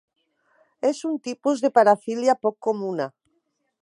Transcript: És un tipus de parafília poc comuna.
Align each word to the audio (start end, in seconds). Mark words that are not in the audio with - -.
És 0.89 1.01
un 1.09 1.19
tipus 1.27 1.61
de 1.65 1.71
parafília 1.75 2.37
poc 2.47 2.59
comuna. 2.69 3.07